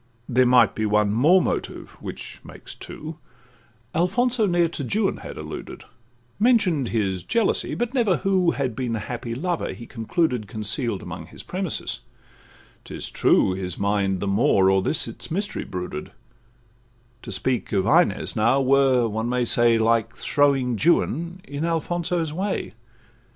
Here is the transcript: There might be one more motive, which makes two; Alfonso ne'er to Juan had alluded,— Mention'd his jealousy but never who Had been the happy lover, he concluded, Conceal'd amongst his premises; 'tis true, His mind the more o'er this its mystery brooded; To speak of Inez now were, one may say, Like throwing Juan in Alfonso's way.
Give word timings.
There 0.27 0.47
might 0.47 0.73
be 0.73 0.87
one 0.87 1.13
more 1.13 1.43
motive, 1.43 1.89
which 2.01 2.43
makes 2.43 2.73
two; 2.73 3.19
Alfonso 3.93 4.47
ne'er 4.47 4.67
to 4.67 4.83
Juan 4.83 5.17
had 5.17 5.37
alluded,— 5.37 5.83
Mention'd 6.39 6.87
his 6.87 7.23
jealousy 7.23 7.75
but 7.75 7.93
never 7.93 8.17
who 8.17 8.49
Had 8.49 8.75
been 8.75 8.93
the 8.93 8.99
happy 9.01 9.35
lover, 9.35 9.73
he 9.73 9.85
concluded, 9.85 10.47
Conceal'd 10.47 11.03
amongst 11.03 11.29
his 11.29 11.43
premises; 11.43 11.99
'tis 12.83 13.11
true, 13.11 13.53
His 13.53 13.77
mind 13.77 14.21
the 14.21 14.25
more 14.25 14.71
o'er 14.71 14.81
this 14.81 15.07
its 15.07 15.29
mystery 15.29 15.65
brooded; 15.65 16.11
To 17.21 17.31
speak 17.31 17.71
of 17.71 17.85
Inez 17.85 18.35
now 18.35 18.59
were, 18.59 19.07
one 19.07 19.29
may 19.29 19.45
say, 19.45 19.77
Like 19.77 20.15
throwing 20.15 20.79
Juan 20.83 21.41
in 21.43 21.63
Alfonso's 21.63 22.33
way. 22.33 22.73